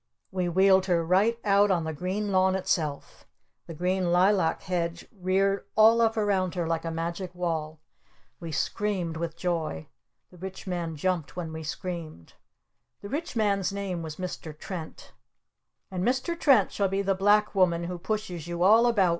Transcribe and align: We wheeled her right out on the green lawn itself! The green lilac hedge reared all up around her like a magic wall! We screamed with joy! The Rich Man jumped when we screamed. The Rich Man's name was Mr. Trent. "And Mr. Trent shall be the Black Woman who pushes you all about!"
We 0.31 0.49
wheeled 0.49 0.87
her 0.87 1.05
right 1.05 1.37
out 1.45 1.69
on 1.69 1.83
the 1.83 1.93
green 1.93 2.31
lawn 2.31 2.55
itself! 2.55 3.27
The 3.67 3.75
green 3.75 4.11
lilac 4.11 4.63
hedge 4.63 5.07
reared 5.15 5.63
all 5.75 6.01
up 6.01 6.17
around 6.17 6.55
her 6.55 6.65
like 6.65 6.83
a 6.83 6.89
magic 6.89 7.35
wall! 7.35 7.79
We 8.39 8.51
screamed 8.51 9.15
with 9.15 9.37
joy! 9.37 9.89
The 10.31 10.39
Rich 10.39 10.65
Man 10.65 10.95
jumped 10.95 11.35
when 11.35 11.53
we 11.53 11.61
screamed. 11.61 12.33
The 13.03 13.09
Rich 13.09 13.35
Man's 13.35 13.71
name 13.71 14.01
was 14.01 14.15
Mr. 14.15 14.57
Trent. 14.57 15.13
"And 15.91 16.03
Mr. 16.03 16.35
Trent 16.39 16.71
shall 16.71 16.87
be 16.89 17.03
the 17.03 17.13
Black 17.13 17.53
Woman 17.53 17.83
who 17.83 17.99
pushes 17.99 18.47
you 18.47 18.63
all 18.63 18.87
about!" 18.87 19.09